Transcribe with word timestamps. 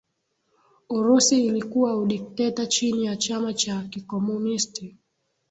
Urusi 0.89 1.45
ilikuwa 1.45 1.97
udikteta 1.97 2.65
chini 2.65 3.05
ya 3.05 3.15
chama 3.15 3.53
cha 3.53 3.83
kikomunisti 3.89 4.97